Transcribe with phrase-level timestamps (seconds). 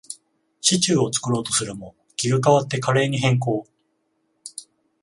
[0.61, 3.67] シチューを作ろうとするも、気が変わってカレーに変更